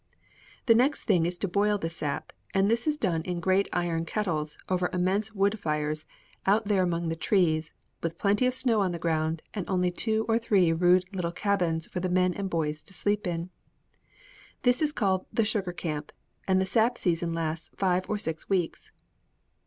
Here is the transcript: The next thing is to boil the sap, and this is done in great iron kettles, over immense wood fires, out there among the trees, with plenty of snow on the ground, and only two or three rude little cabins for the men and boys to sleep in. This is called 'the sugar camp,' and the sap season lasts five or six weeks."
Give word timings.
The 0.65 0.73
next 0.73 1.03
thing 1.03 1.27
is 1.27 1.37
to 1.37 1.47
boil 1.47 1.77
the 1.77 1.91
sap, 1.91 2.33
and 2.55 2.71
this 2.71 2.87
is 2.87 2.97
done 2.97 3.21
in 3.21 3.39
great 3.39 3.69
iron 3.71 4.03
kettles, 4.03 4.57
over 4.67 4.89
immense 4.91 5.31
wood 5.35 5.59
fires, 5.59 6.07
out 6.47 6.67
there 6.67 6.81
among 6.81 7.09
the 7.09 7.15
trees, 7.15 7.75
with 8.01 8.17
plenty 8.17 8.47
of 8.47 8.55
snow 8.55 8.81
on 8.81 8.93
the 8.93 8.97
ground, 8.97 9.43
and 9.53 9.69
only 9.69 9.91
two 9.91 10.25
or 10.27 10.39
three 10.39 10.73
rude 10.73 11.05
little 11.15 11.31
cabins 11.31 11.85
for 11.85 11.99
the 11.99 12.09
men 12.09 12.33
and 12.33 12.49
boys 12.49 12.81
to 12.81 12.95
sleep 12.95 13.27
in. 13.27 13.51
This 14.63 14.81
is 14.81 14.91
called 14.91 15.27
'the 15.31 15.45
sugar 15.45 15.71
camp,' 15.71 16.13
and 16.47 16.59
the 16.59 16.65
sap 16.65 16.97
season 16.97 17.31
lasts 17.35 17.69
five 17.77 18.09
or 18.09 18.17
six 18.17 18.49
weeks." 18.49 18.91